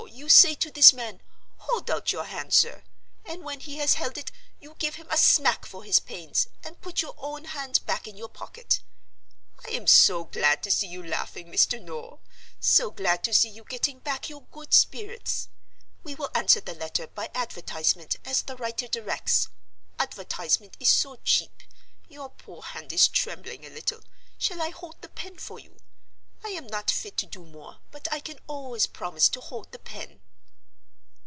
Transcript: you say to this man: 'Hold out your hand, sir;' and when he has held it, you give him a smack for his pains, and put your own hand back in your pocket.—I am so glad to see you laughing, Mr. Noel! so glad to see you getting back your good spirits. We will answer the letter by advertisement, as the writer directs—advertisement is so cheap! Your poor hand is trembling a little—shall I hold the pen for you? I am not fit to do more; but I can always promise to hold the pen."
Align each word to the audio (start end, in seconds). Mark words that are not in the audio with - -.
you 0.13 0.27
say 0.29 0.55
to 0.55 0.71
this 0.71 0.93
man: 0.93 1.21
'Hold 1.57 1.89
out 1.89 2.11
your 2.11 2.23
hand, 2.25 2.53
sir;' 2.53 2.83
and 3.25 3.43
when 3.43 3.59
he 3.59 3.77
has 3.77 3.95
held 3.95 4.17
it, 4.17 4.31
you 4.59 4.75
give 4.79 4.95
him 4.95 5.07
a 5.11 5.17
smack 5.17 5.65
for 5.65 5.83
his 5.83 5.99
pains, 5.99 6.47
and 6.63 6.81
put 6.81 7.01
your 7.03 7.15
own 7.19 7.45
hand 7.45 7.85
back 7.85 8.07
in 8.07 8.17
your 8.17 8.29
pocket.—I 8.29 9.69
am 9.71 9.85
so 9.87 10.23
glad 10.25 10.63
to 10.63 10.71
see 10.71 10.87
you 10.87 11.05
laughing, 11.05 11.47
Mr. 11.51 11.81
Noel! 11.81 12.19
so 12.59 12.89
glad 12.91 13.23
to 13.25 13.33
see 13.33 13.49
you 13.49 13.63
getting 13.63 13.99
back 13.99 14.27
your 14.29 14.41
good 14.51 14.73
spirits. 14.73 15.49
We 16.03 16.15
will 16.15 16.31
answer 16.35 16.61
the 16.61 16.75
letter 16.75 17.07
by 17.07 17.29
advertisement, 17.35 18.15
as 18.25 18.41
the 18.43 18.55
writer 18.55 18.87
directs—advertisement 18.87 20.77
is 20.79 20.89
so 20.89 21.17
cheap! 21.23 21.61
Your 22.07 22.29
poor 22.29 22.61
hand 22.63 22.91
is 22.93 23.07
trembling 23.07 23.65
a 23.65 23.69
little—shall 23.69 24.61
I 24.61 24.69
hold 24.69 25.01
the 25.01 25.09
pen 25.09 25.37
for 25.37 25.59
you? 25.59 25.77
I 26.43 26.49
am 26.49 26.65
not 26.65 26.89
fit 26.89 27.17
to 27.17 27.27
do 27.27 27.45
more; 27.45 27.81
but 27.91 28.07
I 28.11 28.19
can 28.19 28.39
always 28.47 28.87
promise 28.87 29.29
to 29.29 29.39
hold 29.41 29.71
the 29.71 29.77
pen." 29.77 30.21